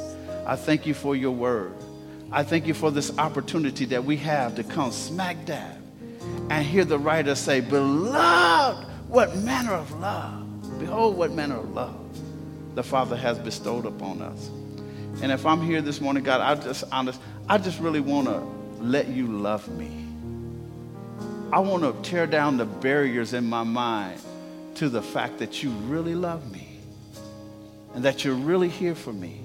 [0.47, 1.75] I thank you for your word.
[2.31, 5.77] I thank you for this opportunity that we have to come smack dab
[6.49, 10.42] and hear the writer say, Beloved, what manner of love.
[10.83, 11.95] Behold, what manner of love.
[12.75, 14.49] the Father has bestowed upon us.
[15.21, 18.39] And if I'm here this morning, God, I just honest, I just really want to
[18.83, 20.05] let you love me.
[21.53, 24.19] I want to tear down the barriers in my mind
[24.75, 26.67] to the fact that you really love me
[27.95, 29.39] and that you're really here for me.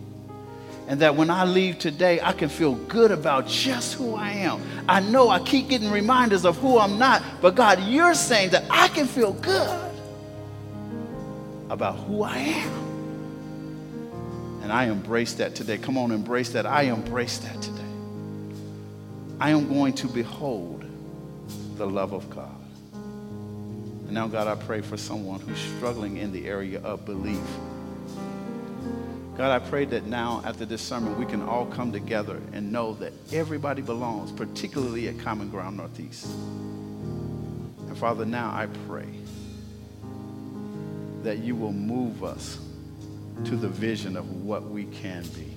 [0.89, 4.61] And that when I leave today, I can feel good about just who I am.
[4.89, 8.65] I know I keep getting reminders of who I'm not, but God, you're saying that
[8.71, 9.88] I can feel good
[11.71, 12.89] about who I am.
[14.63, 15.79] And I embrace that today.
[15.79, 16.67] Come on, embrace that.
[16.67, 17.83] I embrace that today.
[19.41, 20.85] I am going to behold
[21.77, 22.55] the love of God.
[22.93, 27.39] And now, God, I pray for someone who's struggling in the area of belief.
[29.37, 32.95] God, I pray that now, after this sermon, we can all come together and know
[32.95, 36.27] that everybody belongs, particularly at Common Ground Northeast.
[36.27, 39.07] And Father, now I pray
[41.23, 42.59] that you will move us
[43.45, 45.53] to the vision of what we can be.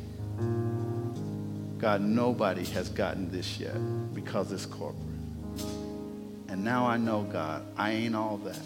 [1.80, 3.76] God, nobody has gotten this yet
[4.14, 5.02] because it's corporate.
[6.48, 8.60] And now I know, God, I ain't all that.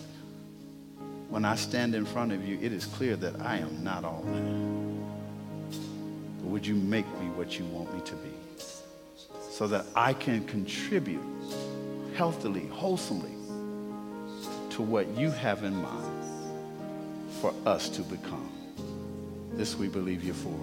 [1.29, 4.23] When I stand in front of you, it is clear that I am not all
[4.23, 5.79] that.
[6.39, 8.31] But would you make me what you want me to be
[9.49, 11.23] so that I can contribute
[12.15, 13.31] healthily, wholesomely
[14.71, 16.14] to what you have in mind
[17.41, 18.51] for us to become?
[19.53, 20.59] This we believe you for.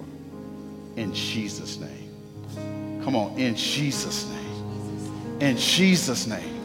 [0.95, 3.01] In Jesus' name.
[3.03, 5.41] Come on, in Jesus' name.
[5.41, 6.61] In Jesus' name.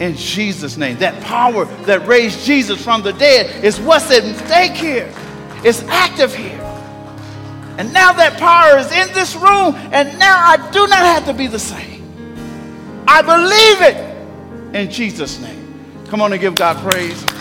[0.00, 0.98] In Jesus' name.
[0.98, 5.12] That power that raised Jesus from the dead is what's at stake here.
[5.64, 6.60] It's active here.
[7.78, 11.34] And now that power is in this room, and now I do not have to
[11.34, 12.02] be the same.
[13.08, 16.04] I believe it in Jesus' name.
[16.06, 17.35] Come on and give God praise.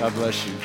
[0.00, 0.59] God bless you.